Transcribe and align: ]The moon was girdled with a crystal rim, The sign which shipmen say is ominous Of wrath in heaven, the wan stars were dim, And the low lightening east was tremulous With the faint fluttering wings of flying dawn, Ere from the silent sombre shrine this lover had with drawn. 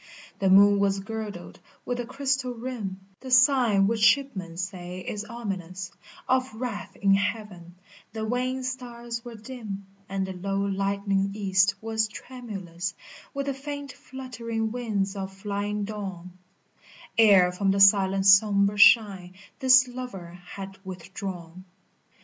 ]The 0.39 0.49
moon 0.49 0.79
was 0.79 0.99
girdled 0.99 1.59
with 1.85 1.99
a 1.99 2.07
crystal 2.07 2.55
rim, 2.55 3.01
The 3.19 3.29
sign 3.29 3.85
which 3.85 4.01
shipmen 4.01 4.57
say 4.57 5.01
is 5.01 5.25
ominous 5.25 5.91
Of 6.27 6.55
wrath 6.55 6.95
in 6.95 7.13
heaven, 7.13 7.75
the 8.11 8.25
wan 8.25 8.63
stars 8.63 9.23
were 9.23 9.35
dim, 9.35 9.85
And 10.09 10.25
the 10.25 10.33
low 10.33 10.57
lightening 10.65 11.29
east 11.35 11.75
was 11.83 12.07
tremulous 12.07 12.95
With 13.35 13.45
the 13.45 13.53
faint 13.53 13.91
fluttering 13.93 14.71
wings 14.71 15.15
of 15.15 15.31
flying 15.33 15.83
dawn, 15.85 16.31
Ere 17.19 17.51
from 17.51 17.69
the 17.69 17.79
silent 17.79 18.25
sombre 18.25 18.79
shrine 18.79 19.35
this 19.59 19.87
lover 19.87 20.33
had 20.55 20.79
with 20.83 21.13
drawn. 21.13 21.63